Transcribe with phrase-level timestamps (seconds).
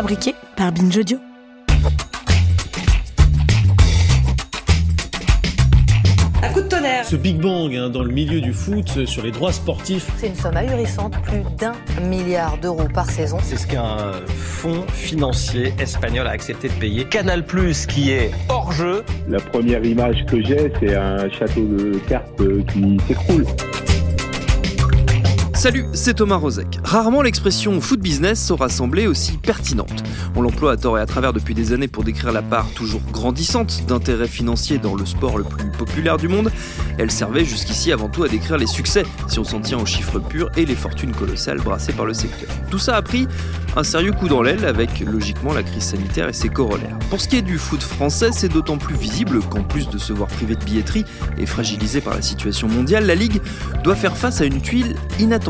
[0.00, 1.18] Fabriqué par Binge Audio.
[6.42, 7.04] Un coup de tonnerre.
[7.04, 10.10] Ce Big Bang hein, dans le milieu du foot euh, sur les droits sportifs.
[10.16, 13.36] C'est une somme ahurissante, plus d'un milliard d'euros par saison.
[13.42, 17.04] C'est ce qu'un fonds financier espagnol a accepté de payer.
[17.04, 19.04] Canal Plus qui est hors jeu.
[19.28, 23.44] La première image que j'ai, c'est un château de cartes euh, qui s'écroule.
[25.60, 26.78] Salut, c'est Thomas Rozek.
[26.82, 30.02] Rarement l'expression foot business aura semblé aussi pertinente.
[30.34, 33.02] On l'emploie à tort et à travers depuis des années pour décrire la part toujours
[33.12, 36.50] grandissante d'intérêts financiers dans le sport le plus populaire du monde.
[36.96, 40.18] Elle servait jusqu'ici avant tout à décrire les succès, si on s'en tient aux chiffres
[40.18, 42.48] purs et les fortunes colossales brassées par le secteur.
[42.70, 43.28] Tout ça a pris
[43.76, 46.98] un sérieux coup dans l'aile avec logiquement la crise sanitaire et ses corollaires.
[47.10, 50.14] Pour ce qui est du foot français, c'est d'autant plus visible qu'en plus de se
[50.14, 51.04] voir privé de billetterie
[51.36, 53.42] et fragilisé par la situation mondiale, la Ligue
[53.84, 55.49] doit faire face à une tuile inattendue.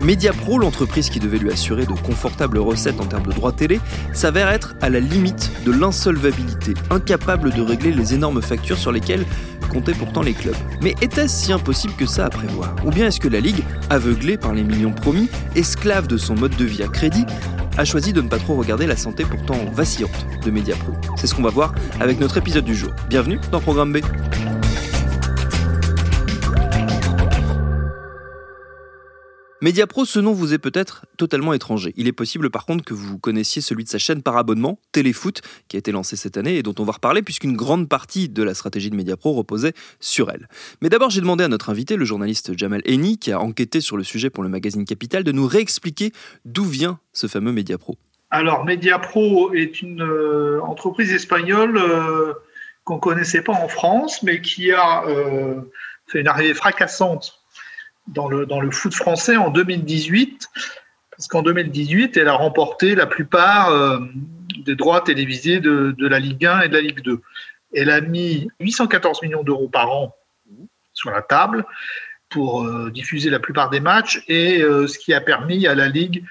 [0.00, 3.80] Mediapro, l'entreprise qui devait lui assurer de confortables recettes en termes de droits télé,
[4.12, 9.24] s'avère être à la limite de l'insolvabilité, incapable de régler les énormes factures sur lesquelles
[9.70, 10.56] comptaient pourtant les clubs.
[10.82, 12.74] Mais était-ce si impossible que ça à prévoir?
[12.84, 16.56] Ou bien est-ce que la Ligue, aveuglée par les millions promis, esclave de son mode
[16.56, 17.24] de vie à crédit,
[17.76, 20.92] a choisi de ne pas trop regarder la santé pourtant vacillante de Mediapro?
[21.16, 22.90] C'est ce qu'on va voir avec notre épisode du jour.
[23.08, 23.98] Bienvenue dans Programme B.
[29.62, 31.92] Mediapro, ce nom vous est peut-être totalement étranger.
[31.98, 35.42] Il est possible par contre que vous connaissiez celui de sa chaîne par abonnement, Téléfoot,
[35.68, 38.42] qui a été lancée cette année et dont on va reparler puisqu'une grande partie de
[38.42, 40.48] la stratégie de Mediapro reposait sur elle.
[40.80, 43.98] Mais d'abord, j'ai demandé à notre invité, le journaliste Jamal Eni, qui a enquêté sur
[43.98, 46.12] le sujet pour le magazine Capital, de nous réexpliquer
[46.46, 47.98] d'où vient ce fameux Mediapro.
[48.30, 52.32] Alors, Mediapro est une euh, entreprise espagnole euh,
[52.84, 55.60] qu'on ne connaissait pas en France, mais qui a euh,
[56.06, 57.39] fait une arrivée fracassante
[58.10, 60.48] dans le, dans le foot français en 2018,
[61.10, 63.98] parce qu'en 2018, elle a remporté la plupart euh,
[64.64, 67.20] des droits télévisés de, de, la Ligue 1 et de la Ligue 2.
[67.74, 70.16] Elle a mis 814 millions d'euros par an
[70.92, 71.64] sur la table
[72.28, 75.88] pour euh, diffuser la plupart des matchs, et euh, ce qui a permis à la
[75.88, 76.24] Ligue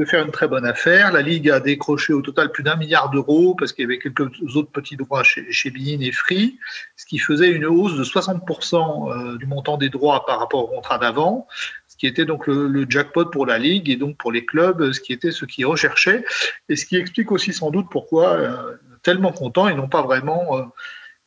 [0.00, 1.12] de faire une très bonne affaire.
[1.12, 4.22] La Ligue a décroché au total plus d'un milliard d'euros parce qu'il y avait quelques
[4.56, 6.58] autres petits droits chez, chez Bein et Free,
[6.96, 10.98] ce qui faisait une hausse de 60% du montant des droits par rapport au contrat
[10.98, 11.46] d'avant,
[11.88, 15.00] ce qui était donc le, jackpot pour la Ligue et donc pour les clubs, ce
[15.00, 16.24] qui était ce qu'ils recherchaient,
[16.68, 20.56] et ce qui explique aussi sans doute pourquoi euh, tellement contents, ils n'ont pas vraiment
[20.56, 20.62] euh,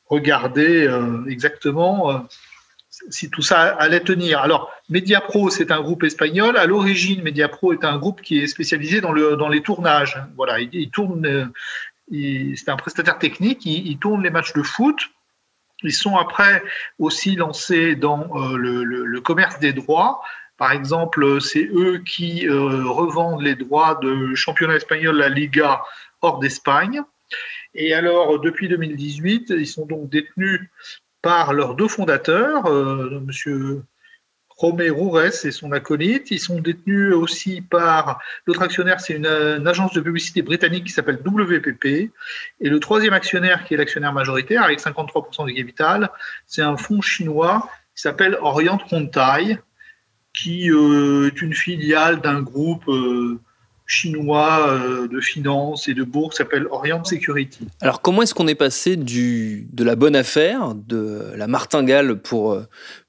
[0.07, 2.25] regardé euh, exactement
[3.09, 4.40] si tout ça allait tenir.
[4.40, 6.58] Alors, Mediapro, c'est un groupe espagnol.
[6.58, 10.22] À l'origine, Mediapro est un groupe qui est spécialisé dans, le, dans les tournages.
[10.36, 11.52] Voilà, il, tourne,
[12.12, 14.98] c'est un prestataire technique, il, il, tourne les matchs de foot.
[15.84, 16.64] Ils sont après
[17.00, 20.22] aussi lancés dans euh, le, commerce des droits.
[20.58, 25.82] Par exemple, c'est eux qui euh, revendent les droits de championnat espagnol, la Liga,
[26.22, 27.02] hors d'Espagne.
[27.74, 30.70] Et alors, depuis 2018, ils sont donc détenus
[31.23, 33.84] par leurs deux fondateurs, euh, M.
[34.50, 36.29] Romé Roures et son acolyte.
[36.29, 41.19] Ils sont détenus aussi par l'autre actionnaire, c'est une, agence de publicité britannique qui s'appelle
[41.25, 41.85] WPP.
[41.85, 46.11] Et le troisième actionnaire, qui est l'actionnaire majoritaire, avec 53% du capital,
[46.45, 49.57] c'est un fonds chinois qui s'appelle Orient Hontai,
[50.34, 52.88] qui euh, est une filiale d'un groupe.
[52.90, 53.40] Euh,
[53.94, 57.68] chinois euh, de finance et de bourse s'appelle Orient Security.
[57.81, 62.58] Alors comment est-ce qu'on est passé du, de la bonne affaire, de la martingale pour,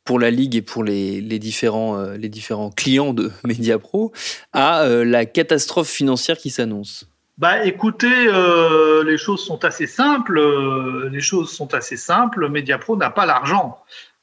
[0.05, 4.13] pour la Ligue et pour les, les différents, euh, les différents clients de Mediapro
[4.53, 7.09] à euh, la catastrophe financière qui s'annonce?
[7.37, 10.39] Bah, écoutez, euh, les choses sont assez simples.
[10.39, 12.49] Euh, les choses sont assez simples.
[12.49, 13.79] Mediapro n'a pas l'argent.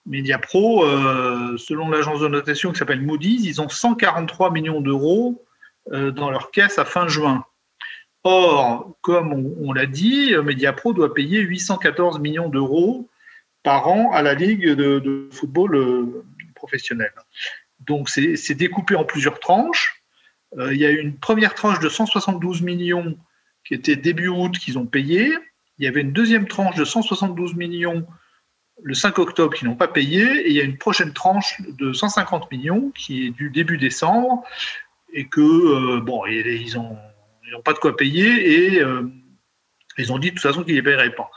[0.06, 5.50] Mediapro, euh, selon l'agence de notation qui s'appelle Moody's, ils ont 143 millions d'euros euh,
[5.89, 7.45] dans leur caisse à fin juin.
[8.24, 13.10] Or, comme on, l'a dit, Mediapro doit payer 814 millions d'euros
[13.63, 16.24] par an à la Ligue de, football euh,
[16.56, 17.12] professionnel.
[17.80, 20.04] Donc, c'est découpé en plusieurs tranches.
[20.57, 23.18] Euh, il y a une première tranche de 172 millions
[23.66, 25.33] qui était début août qu'ils ont payé.
[25.80, 28.06] Il y avait une deuxième tranche de 172 millions
[28.83, 31.94] le 5 octobre qui n'ont pas payé et il y a une prochaine tranche de
[31.94, 34.44] 150 millions qui est du début décembre
[35.13, 36.97] et que euh, bon ils ont
[37.51, 39.03] n'ont pas de quoi payer et euh,
[39.97, 41.29] ils ont dit de toute façon qu'ils ne les paieraient pas.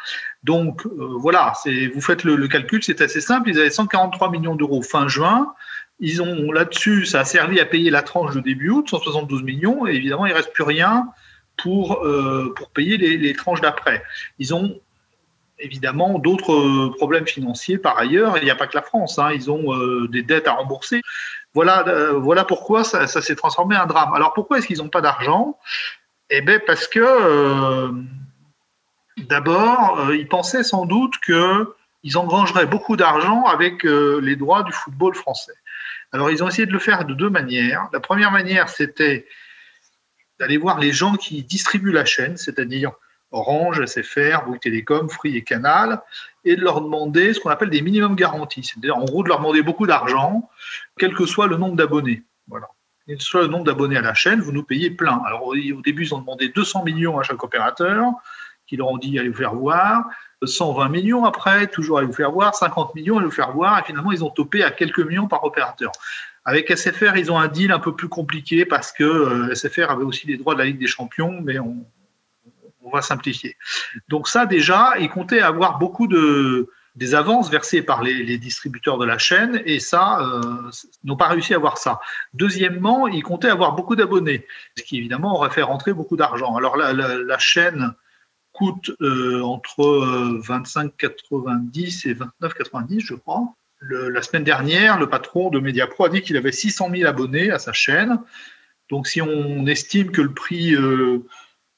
[0.44, 1.54] Donc euh, voilà,
[1.92, 3.50] vous faites le, calcul, c'est assez simple.
[3.50, 5.54] Ils avaient 143 millions d'euros fin juin.
[5.98, 9.86] Ils ont là-dessus, ça a servi à payer la tranche de début août, 172 millions,
[9.86, 11.08] et évidemment, il ne reste plus rien
[11.56, 12.04] pour,
[12.56, 14.02] pour payer les, tranches d'après.
[14.40, 14.80] Ils ont
[15.60, 18.38] évidemment d'autres problèmes financiers par ailleurs.
[18.38, 19.30] Il n'y a pas que la France, hein.
[19.32, 21.00] ils ont des dettes à rembourser.
[21.54, 24.12] Voilà, euh, voilà pourquoi ça, s'est transformé en drame.
[24.14, 25.58] Alors pourquoi est-ce qu'ils n'ont pas d'argent?
[26.30, 27.92] Eh bien parce que
[29.18, 35.52] d'abord, ils pensaient sans doute qu'ils engrangeraient beaucoup d'argent avec les droits du football français.
[36.12, 37.88] Alors ils ont essayé de le faire de deux manières.
[37.92, 39.26] La première manière, c'était
[40.40, 42.92] d'aller voir les gens qui distribuent la chaîne, c'est-à-dire
[43.34, 46.00] Orange, SFR, Bouygues Télécom, Free et Canal,
[46.44, 48.62] et de leur demander ce qu'on appelle des minimums garantis.
[48.62, 50.48] C'est-à-dire, en gros, de leur demander beaucoup d'argent,
[50.98, 52.22] quel que soit le nombre d'abonnés.
[52.48, 52.68] Voilà.
[53.06, 55.20] Quel que soit le nombre d'abonnés à la chaîne, vous nous payez plein.
[55.26, 58.12] Alors, au début, ils ont demandé 200 millions à chaque opérateur,
[58.66, 60.04] qui leur ont dit allez vous faire voir.
[60.42, 63.82] 120 millions après, toujours à vous faire voir, 50 millions à vous faire voir, et
[63.82, 65.90] finalement ils ont topé à quelques millions par opérateur.
[66.44, 70.04] Avec SFR, ils ont un deal un peu plus compliqué parce que euh, SFR avait
[70.04, 71.86] aussi les droits de la Ligue des Champions, mais on,
[72.84, 73.56] on va simplifier.
[74.08, 79.04] Donc ça déjà, ils comptaient avoir beaucoup de des avances versées par les, distributeurs de
[79.04, 80.70] la chaîne et ça, euh,
[81.02, 82.00] n'ont pas réussi à avoir ça.
[82.34, 84.46] Deuxièmement, ils comptaient avoir beaucoup d'abonnés,
[84.76, 86.54] ce qui évidemment aurait fait rentrer beaucoup d'argent.
[86.56, 87.94] Alors la, chaîne
[88.52, 89.82] coûte euh, entre
[90.46, 93.54] 25,90 et 29,90, je crois.
[93.80, 97.58] la semaine dernière, le patron de Mediapro a dit qu'il avait 600 000 abonnés à
[97.58, 98.20] sa chaîne.
[98.88, 101.26] Donc si on estime que le prix euh,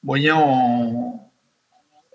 [0.03, 1.17] moyen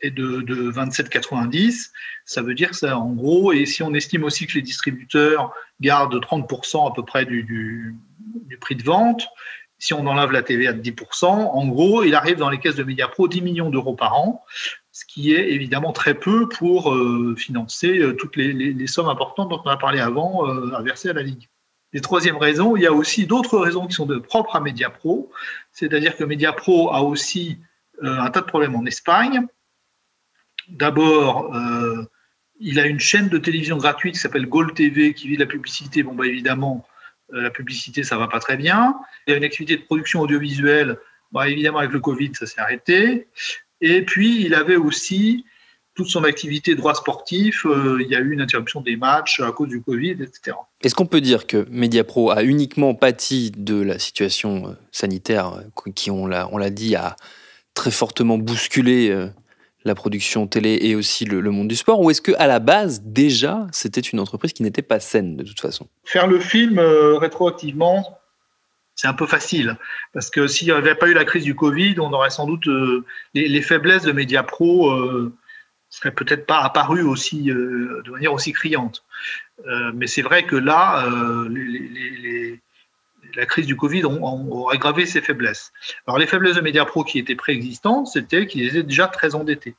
[0.02, 1.90] est de, de 27,90.
[2.24, 6.20] Ça veut dire ça, en gros, et si on estime aussi que les distributeurs gardent
[6.22, 7.96] 30% à peu près du,
[8.60, 9.26] prix de vente,
[9.78, 12.84] si on enlève la TVA de 10%, en gros, il arrive dans les caisses de
[12.84, 14.44] Mediapro 10 millions d'euros par an,
[14.92, 19.60] ce qui est évidemment très peu pour euh, financer euh, toutes les, sommes importantes dont
[19.64, 21.48] on a parlé avant euh, à verser à la Ligue.
[21.94, 25.30] Et troisième raison, il y a aussi d'autres raisons qui sont de propres à Mediapro,
[25.72, 27.58] c'est-à-dire que Mediapro a aussi
[28.02, 29.46] un tas de problèmes en Espagne.
[30.68, 32.04] D'abord, euh,
[32.60, 35.46] il a une chaîne de télévision gratuite qui s'appelle Gold TV qui vit de la
[35.46, 36.02] publicité.
[36.02, 36.86] Bon, bah, évidemment,
[37.32, 38.96] euh, la publicité, ça va pas très bien.
[39.26, 40.98] Il y a une activité de production audiovisuelle.
[41.32, 43.28] Bah, évidemment, avec le Covid, ça s'est arrêté.
[43.80, 45.44] Et puis, il avait aussi
[45.94, 47.66] toute son activité droit sportif.
[47.66, 50.56] il y a eu une interruption des matchs à cause du Covid, etc.
[50.80, 55.62] Est-ce qu'on peut dire que Mediapro a uniquement pâti de la situation sanitaire
[55.94, 57.16] qui, on l'a dit, a
[57.74, 59.28] très fortement bousculé euh,
[59.84, 63.66] la production télé et aussi le, monde du sport Ou est-ce qu'à la base, déjà,
[63.72, 65.88] c'était une entreprise qui n'était pas saine de toute façon?
[66.04, 68.18] Faire le film euh, rétroactivement,
[68.94, 69.76] c'est un peu facile.
[70.12, 72.66] Parce que s'il n'y avait pas eu la crise du Covid, on aurait sans doute.
[72.68, 73.04] Euh,
[73.34, 75.32] les, faiblesses de Mediapro euh,
[75.88, 79.04] seraient peut-être pas apparues aussi, de manière aussi criante.
[79.94, 81.06] mais c'est vrai que là,
[81.50, 82.60] les
[83.34, 85.72] la crise du Covid aurait aggravé ses faiblesses.
[86.06, 89.74] Alors les faiblesses de Mediapro qui étaient préexistantes, c'était qu'ils étaient déjà très endettés.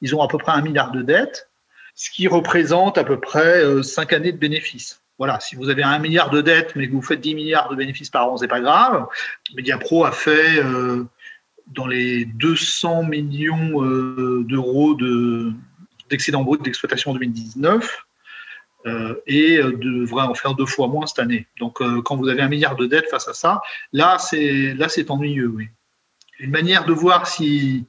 [0.00, 1.48] Ils ont à peu près un milliard de dettes,
[1.94, 5.00] ce qui représente à peu près euh, cinq années de bénéfices.
[5.18, 7.74] Voilà, si vous avez un milliard de dettes, mais que vous faites 10 milliards de
[7.74, 9.06] bénéfices par an, c'est pas grave.
[9.54, 11.04] Mediapro a fait euh,
[11.68, 14.94] dans les 200 millions euh, d'euros
[16.10, 18.05] d'excédent brut d'exploitation en 2019.
[18.86, 21.48] Euh, et euh, devrait en faire deux fois moins cette année.
[21.58, 23.60] Donc, euh, quand vous avez un milliard de dettes face à ça,
[23.92, 25.52] là, c'est là, c'est ennuyeux.
[26.38, 27.86] Une manière de voir si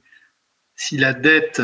[0.74, 1.60] si la dette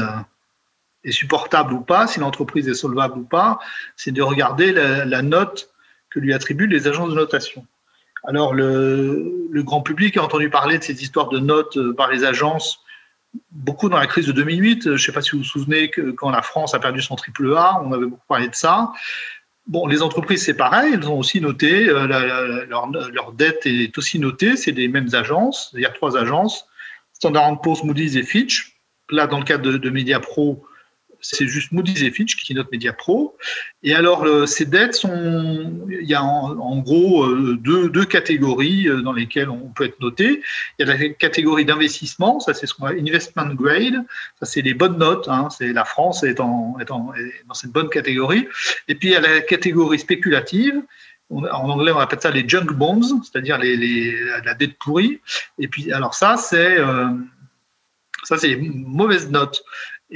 [1.03, 3.59] est supportable ou pas, si l'entreprise est solvable ou pas,
[3.97, 5.71] c'est de regarder la, note
[6.11, 7.65] que lui attribuent les agences de notation.
[8.25, 12.25] Alors, le, le, grand public a entendu parler de ces histoires de notes par les
[12.25, 12.84] agences
[13.51, 14.83] beaucoup dans la crise de 2008.
[14.85, 17.17] Je ne sais pas si vous vous souvenez que quand la France a perdu son
[17.17, 18.93] triple A, on avait beaucoup parlé de ça.
[19.67, 24.57] Bon, les entreprises, c'est pareil, elles ont aussi noté, euh, leur, dette est aussi notée,
[24.57, 26.67] c'est des mêmes agences, il y a trois agences,
[27.15, 28.77] Standard Poor's, Moody's et Fitch.
[29.11, 30.67] Là, dans le cadre de, de MediaPro,
[31.25, 33.37] c'est juste Moody's et Fitch qui notent Media Pro.
[33.83, 39.01] Et alors, ces dettes sont, il y a en, gros euh, deux, deux, catégories euh,
[39.01, 40.43] dans lesquelles on peut être noté.
[40.79, 44.05] Il y a la catégorie d'investissement, ça c'est ce qu'on appelle investment grade,
[44.39, 47.15] ça c'est les bonnes notes, hein, c'est la France est, en, dans
[47.55, 48.47] cette bonne catégorie.
[48.89, 50.83] Et puis il y a la catégorie spéculative,
[51.31, 54.15] en anglais, on appelle ça les junk bonds, c'est-à-dire les,
[54.45, 55.21] la dette pourrie.
[55.59, 57.09] Et puis, alors ça, c'est euh,
[58.25, 59.63] ça, c'est les mauvaises notes.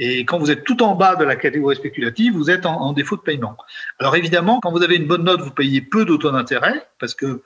[0.01, 3.17] Et quand vous êtes tout en bas de la catégorie spéculative, vous êtes en, défaut
[3.17, 3.57] de paiement.
[3.99, 7.13] Alors évidemment, quand vous avez une bonne note, vous payez peu de taux d'intérêt, parce
[7.13, 7.43] que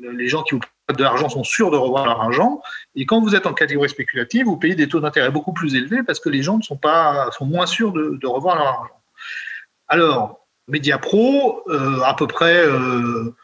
[0.00, 2.62] les gens qui vous prêtent de l'argent sont sûrs de revoir leur argent.
[2.94, 6.02] Et quand vous êtes en catégorie spéculative, vous payez des taux d'intérêt beaucoup plus élevés
[6.02, 9.00] parce que les gens ne sont, pas, sont moins sûrs de, revoir leur argent.
[9.86, 13.34] Alors, Mediapro, euh, à peu près, euh,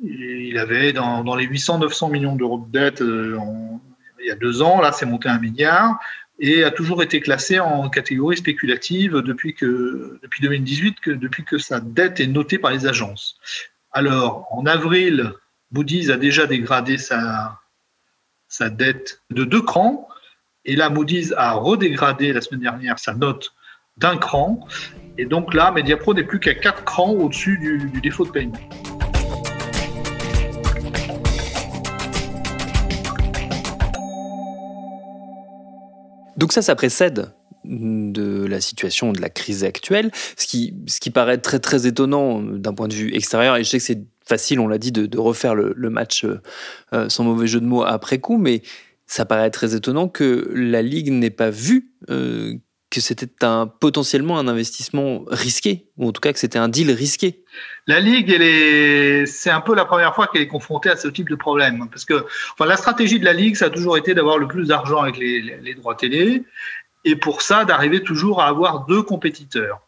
[0.00, 3.36] il avait dans, les 800-900 millions d'euros de dette euh,
[4.20, 5.98] il y a deux ans, là c'est monté à un milliard,
[6.40, 11.58] et a toujours été classé en catégorie spéculative depuis, que, depuis 2018, que, depuis que
[11.58, 13.38] sa dette est notée par les agences.
[13.92, 15.32] Alors, en avril
[15.70, 17.60] Moody's a déjà dégradé sa,
[18.48, 20.08] sa dette de deux crans.
[20.64, 23.52] Et là, Moody's a redégradé la semaine dernière sa note
[23.98, 24.66] d'un cran.
[25.18, 28.58] Et donc là, Mediapro n'est plus qu'à quatre crans au-dessus du, défaut de paiement.
[36.40, 37.34] Donc ça, ça précède
[37.66, 42.40] de la situation de la crise actuelle, ce qui, ce qui paraît très très étonnant
[42.40, 45.18] d'un point de vue extérieur, et je sais que c'est facile, on l'a dit, de,
[45.18, 46.40] refaire le, match euh,
[46.94, 48.62] euh, sans mauvais jeu de mots après coup, mais
[49.06, 52.54] ça paraît très étonnant que la Ligue n'ait pas vu euh,
[52.90, 56.90] que c'était un, potentiellement un investissement risqué, ou en tout cas que c'était un deal
[56.90, 57.44] risqué.
[57.86, 58.30] La Ligue,
[59.26, 61.88] c'est un peu la première fois qu'elle est confrontée à ce type de problème.
[61.88, 62.26] Parce que
[62.58, 65.40] la stratégie de la Ligue, ça a toujours été d'avoir le plus d'argent avec les,
[65.40, 66.44] les droits télé,
[67.04, 69.80] et pour ça, d'arriver toujours à avoir deux compétiteurs.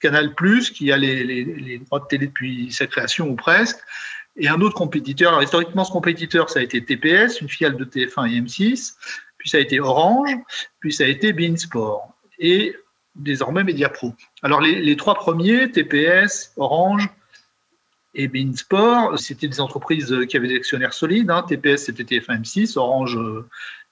[0.00, 0.34] Canal+,
[0.74, 3.78] qui a les, droits de télé depuis sa création ou presque,
[4.36, 5.30] et un autre compétiteur.
[5.30, 8.94] Alors, historiquement, ce compétiteur, ça a été TPS, une filiale de TF1 et M6,
[9.38, 10.30] puis ça a été Orange,
[10.80, 12.74] puis ça a été Beansport, et
[13.14, 14.14] désormais Mediapro.
[14.42, 17.08] Alors, les, trois premiers, TPS, Orange
[18.14, 21.30] et Beansport, c'était des entreprises qui avaient des actionnaires solides.
[21.30, 21.42] Hein.
[21.42, 23.18] TPS, c'était TF1 M6, Orange,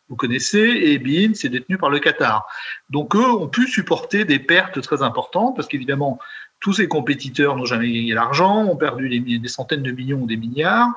[0.08, 2.46] vous connaissez, et Bein, c'est détenu par le Qatar.
[2.90, 6.18] Donc eux ont pu supporter des pertes très importantes, parce qu'évidemment,
[6.60, 10.36] tous ces compétiteurs n'ont jamais gagné l'argent, ont perdu des, centaines de millions ou des
[10.36, 10.92] milliards,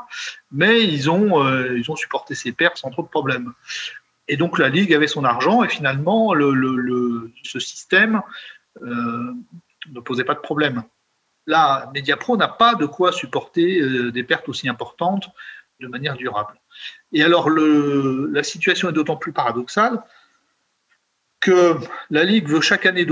[0.51, 3.54] mais ils ont, euh, ils ont supporté ces pertes sans trop de problèmes.
[4.27, 8.22] Et donc la Ligue avait son argent, et finalement, le, ce système
[8.84, 9.34] euh,
[9.91, 10.84] ne posait pas de problème.
[11.46, 15.29] Là, Mediapro n'a pas de quoi supporter euh, des pertes aussi importantes
[15.79, 16.60] de manière durable.
[17.13, 20.03] Et alors, la situation est d'autant plus paradoxale
[21.39, 21.75] que
[22.10, 23.07] la Ligue veut chaque année,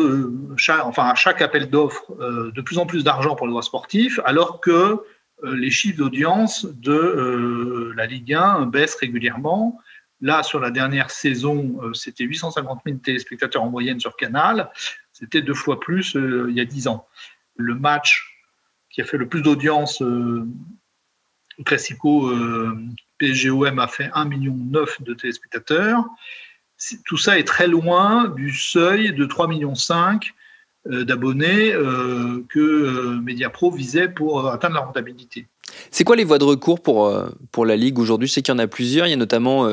[0.68, 4.20] enfin à chaque appel d'offres, euh, de plus en plus d'argent pour le droit sportif,
[4.26, 5.00] alors que
[5.44, 9.80] les chiffres d'audience de la Ligue 1 baissent régulièrement.
[10.26, 14.72] Là, sur la dernière saison, c'était 850 000 téléspectateurs en moyenne sur Canal.
[15.14, 17.08] C'était deux fois plus il y a dix ans.
[17.58, 18.36] Le match
[18.90, 20.02] qui a fait le plus d'audience
[21.64, 22.34] Classico
[23.20, 24.56] PSGOM a fait 1,9 million
[25.00, 26.06] de téléspectateurs.
[27.06, 29.74] Tout ça est très loin du seuil de 3,5 millions
[30.88, 35.48] euh, d'abonnés euh, que euh, Mediapro visait pour atteindre la rentabilité.
[35.90, 37.12] C'est quoi les voies de recours pour,
[37.52, 38.28] pour la Ligue aujourd'hui?
[38.28, 39.08] Je sais qu'il y en a plusieurs.
[39.08, 39.70] Il y a notamment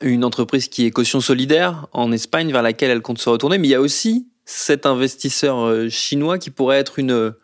[0.00, 3.58] une entreprise qui est Caution Solidaire en Espagne vers laquelle elle compte se retourner.
[3.58, 7.34] Mais il y a aussi cet investisseur chinois qui pourrait être une,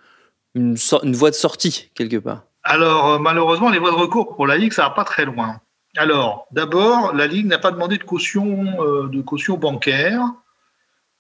[0.55, 2.45] une, une voie de sortie quelque part.
[2.65, 5.61] Alors, euh, malheureusement, les voies de recours pour la Ligue, ça va pas très loin.
[5.97, 10.23] Alors, d'abord, la Ligue n'a pas demandé de caution, euh, de caution bancaire.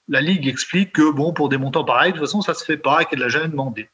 [0.09, 2.77] La Ligue explique que, bon, pour des montants pareils, de toute façon, ça se fait
[2.77, 3.89] pas et qu'elle l'a jamais demandé.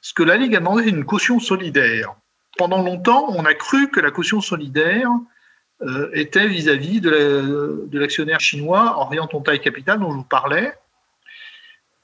[0.00, 2.14] Ce que la Ligue a demandé, c'est une caution solidaire.
[2.56, 5.10] Pendant longtemps, on a cru que la caution solidaire
[5.82, 10.72] euh, était vis-à-vis de l'actionnaire chinois Orient Tontai Capital dont je vous parlais.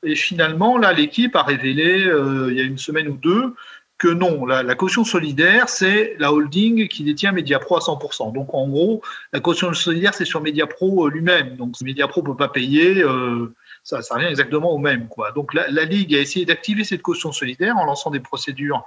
[0.04, 2.10] Et finalement, là, l'équipe a révélé,
[2.50, 3.54] il y a une semaine ou deux,
[4.02, 8.32] que non, la, caution solidaire, c'est la holding qui détient Mediapro à 100%.
[8.32, 9.00] Donc en gros,
[9.32, 11.54] la caution solidaire, c'est sur Mediapro euh, lui-même.
[11.54, 15.06] Donc Mediapro ne peut pas payer, euh, ça, ça revient exactement au même.
[15.06, 15.30] Quoi.
[15.30, 18.84] Donc la, la Ligue a essayé d'activer cette caution solidaire en lançant des procédures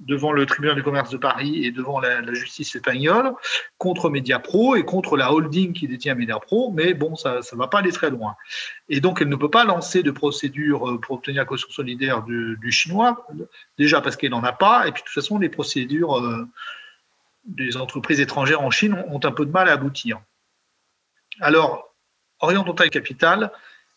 [0.00, 3.32] devant le tribunal du commerce de Paris et devant la, justice espagnole
[3.78, 7.78] contre Mediapro et contre la holding qui détient Mediapro, mais bon, ça ne va pas
[7.78, 8.34] aller très loin.
[8.88, 12.22] Et donc, elle ne peut pas lancer de procédure euh, pour obtenir la caution solidaire
[12.22, 13.26] du, chinois,
[13.78, 16.48] déjà parce qu'elle n'en a pas, et puis de toute façon, les procédures euh,
[17.44, 20.20] des entreprises étrangères en Chine ont, un peu de mal à aboutir.
[21.40, 21.94] Alors,
[22.40, 23.52] Oriental Capital,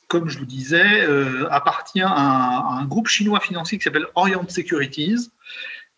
[0.08, 5.32] comme je vous disais, euh, appartient à un, groupe chinois financier qui s'appelle Orient Securities,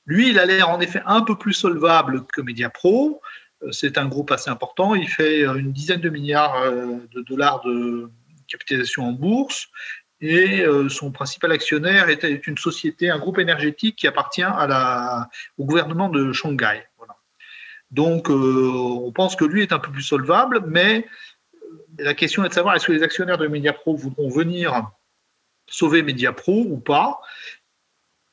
[0.06, 3.22] lui, il a l'air en effet un peu plus solvable que Mediapro.
[3.64, 4.96] Euh, c'est un groupe assez important.
[4.96, 8.10] Il fait euh, une dizaine de milliards euh, de dollars de
[8.48, 9.68] capitalisation en bourse.
[10.22, 14.46] Et son principal actionnaire est une société, un groupe énergétique qui appartient
[15.58, 16.84] au gouvernement de Shanghai.
[17.92, 21.06] Donc, on pense que lui est un peu plus solvable, mais
[22.00, 24.90] la question est de savoir est-ce que les actionnaires de Mediapro voudront venir
[25.68, 27.20] sauver Mediapro ou pas.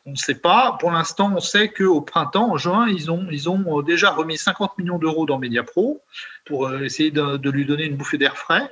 [0.05, 0.77] On ne sait pas.
[0.81, 4.99] Pour l'instant, on sait qu'au printemps, en juin, ils ont, ont déjà remis 50 millions
[4.99, 6.03] d'euros dans Mediapro
[6.45, 8.69] pour euh, essayer de, lui donner une bouffée d'air frais.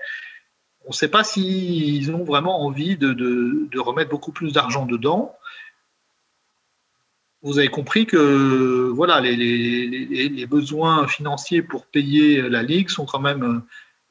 [0.85, 5.37] On ne sait pas s'ils ont vraiment envie de, remettre beaucoup plus d'argent dedans.
[7.43, 13.63] Vous avez compris que voilà, les, besoins financiers pour payer la Ligue sont quand même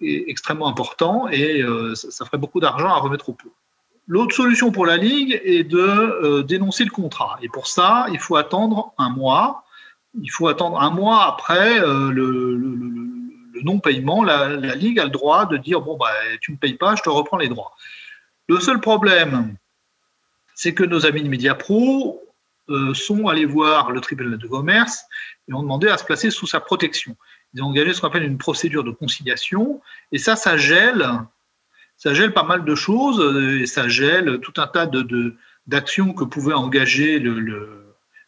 [0.01, 3.53] euh, extrêmement importants et euh, ça ferait beaucoup d'argent à remettre au pot.
[4.09, 7.37] L'autre solution pour la Ligue est de euh, dénoncer le contrat.
[7.43, 9.63] Et pour ça, il faut attendre un mois.
[10.19, 12.59] Il faut attendre un mois après euh, le,
[13.63, 14.23] non-paiement.
[14.23, 16.11] La, Ligue a le droit de dire bon, bah,
[16.41, 17.75] tu ne payes pas, je te reprends les droits.
[18.47, 19.55] Le seul problème,
[20.55, 22.19] c'est que nos amis de Mediapro
[22.69, 25.03] euh, sont allés voir le tribunal de commerce
[25.47, 27.15] et ont demandé à se placer sous sa protection.
[27.53, 29.81] Ils ont engagé ce qu'on appelle une procédure de conciliation.
[30.11, 31.07] Et ça, ça gèle
[31.99, 35.35] ça gèle pas mal de choses euh, et ça gèle tout un tas de,
[35.67, 37.21] d'actions que pouvait engager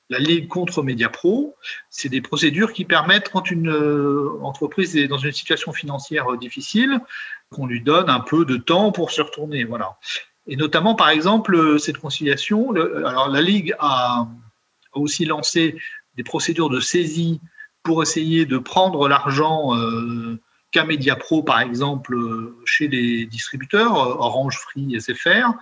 [0.10, 1.56] la Ligue contre Mediapro.
[1.90, 6.38] C'est des procédures qui permettent, quand une euh, entreprise est dans une situation financière euh,
[6.38, 7.00] difficile,
[7.50, 9.64] qu'on lui donne un peu de temps pour se retourner.
[9.64, 9.98] Voilà.
[10.48, 14.28] Et notamment, par exemple, cette conciliation, alors la Ligue a,
[14.94, 15.78] aussi lancé
[16.18, 17.40] des procédures de saisie
[17.84, 19.72] pour essayer de prendre l'argent
[20.72, 25.54] qu'à Mediapro, par exemple, euh, chez les distributeurs, euh, Orange, Free, SFR.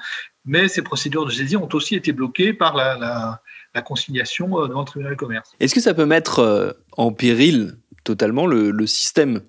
[0.46, 3.42] Mais ces procédures de saisie ont aussi été bloquées par la,
[3.86, 5.52] conciliation euh, devant le tribunal de commerce.
[5.60, 9.42] Est-ce que ça peut mettre en péril totalement le, système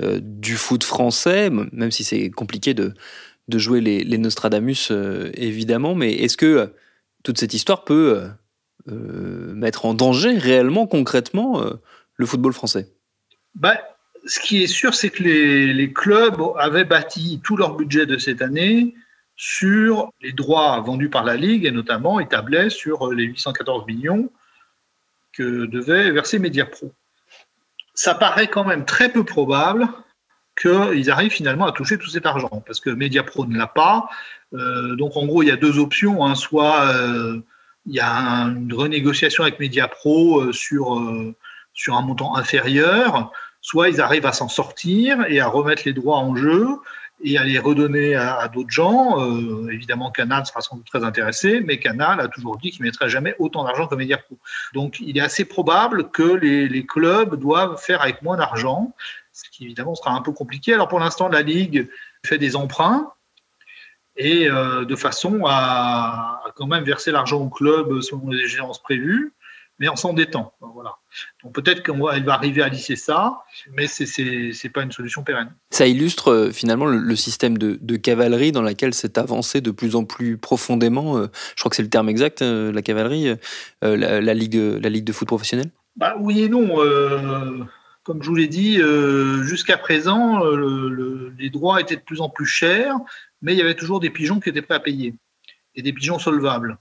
[0.00, 2.94] du foot français, même si c'est compliqué de,
[3.48, 4.90] de jouer les, Nostradamus,
[5.34, 6.72] évidemment, mais est-ce que
[7.22, 8.28] toute cette histoire peut
[8.86, 11.62] mettre en danger réellement, concrètement,
[12.16, 12.88] le football français?
[13.54, 13.78] Bah,
[14.26, 18.42] ce qui est sûr, c'est que les, clubs avaient bâti tout leur budget de cette
[18.42, 18.94] année
[19.36, 24.30] sur les droits vendus par la Ligue et notamment établaient sur les 814 millions
[25.32, 26.92] que devait verser Mediapro.
[27.94, 29.88] Ça paraît quand même très peu probable
[30.60, 34.08] qu'ils arrivent finalement à toucher tout cet argent parce que Mediapro ne l'a pas.
[34.52, 36.24] Euh, donc en gros, il y a deux options.
[36.24, 36.34] Hein.
[36.34, 37.40] Soit euh,
[37.86, 38.10] il y a
[38.44, 41.02] une renégociation avec Mediapro euh, sur,
[41.72, 46.18] sur un montant inférieur, soit ils arrivent à s'en sortir et à remettre les droits
[46.18, 46.66] en jeu
[47.22, 49.20] et à les redonner à, d'autres gens.
[49.20, 52.86] Euh, évidemment, Canal sera sans doute très intéressé, mais Canal a toujours dit qu'il ne
[52.86, 54.38] mettrait jamais autant d'argent que Mediapro.
[54.72, 58.94] Donc, il est assez probable que les, clubs doivent faire avec moins d'argent,
[59.32, 60.72] ce qui évidemment sera un peu compliqué.
[60.72, 61.88] Alors, pour l'instant, la Ligue
[62.24, 63.12] fait des emprunts
[64.16, 69.32] et euh, de façon à, quand même verser l'argent au club selon les échéances prévues
[69.80, 70.52] mais en s'endettant.
[70.60, 70.96] Voilà.
[71.42, 75.52] Donc peut-être qu'elle va arriver à lisser ça, mais ce n'est pas une solution pérenne.
[75.70, 80.04] Ça illustre euh, finalement le, système de, cavalerie dans lequel s'est avancé de plus en
[80.04, 83.34] plus profondément, euh, je crois que c'est le terme exact, euh, la cavalerie,
[83.82, 85.70] la, ligue, la ligue de foot professionnel?
[85.96, 86.76] Bah, Oui et non.
[88.04, 88.78] comme je vous l'ai dit,
[89.42, 90.44] jusqu'à présent,
[91.38, 92.96] les droits étaient de plus en plus chers,
[93.40, 95.14] mais il y avait toujours des pigeons qui étaient prêts à payer,
[95.74, 96.78] et des pigeons solvables.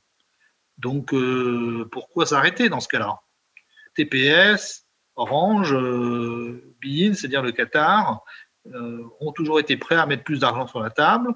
[0.79, 3.19] Donc, euh, pourquoi s'arrêter dans ce cas-là?
[3.95, 4.85] TPS,
[5.19, 8.23] Orange, euh, c'est-à-dire le Qatar,
[8.73, 11.33] euh, ont toujours été prêts à mettre plus d'argent sur la table.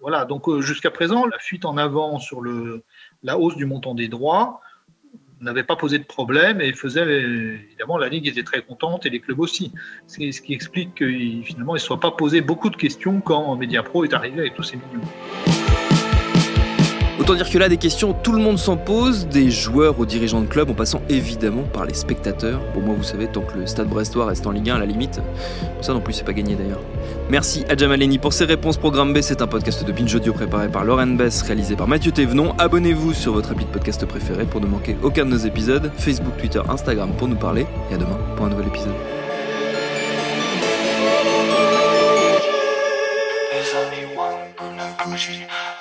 [0.00, 2.42] Voilà, donc euh, jusqu'à présent, la fuite en avant sur
[3.22, 4.60] la hausse du montant des droits
[5.40, 9.20] n'avait pas posé de problème et faisait, évidemment, la Ligue était très contente et les
[9.20, 9.72] clubs aussi.
[10.06, 14.14] Ce qui explique qu'ils finalement, ne soient pas posé beaucoup de questions quand Mediapro est
[14.14, 15.61] arrivé avec tous ces millions.
[17.22, 20.40] Autant dire que là, des questions, tout le monde s'en pose, des joueurs aux dirigeants
[20.40, 22.58] de club, en passant évidemment par les spectateurs.
[22.72, 24.86] Pour moi, vous savez, tant que le stade brestois reste en Ligue 1 à la
[24.86, 25.20] limite,
[25.82, 26.80] ça non plus, c'est pas gagné d'ailleurs.
[27.30, 28.76] Merci à Jamaleni pour ses réponses.
[28.76, 32.10] Programme B, c'est un podcast de Binge Audio préparé par Lauren Bess, réalisé par Mathieu
[32.10, 32.56] Thévenon.
[32.58, 35.92] Abonnez-vous sur votre appli de podcast préféré pour ne manquer aucun de nos épisodes.
[35.98, 37.66] Facebook, Twitter, Instagram pour nous parler.
[37.92, 38.90] Et à demain pour un nouvel épisode.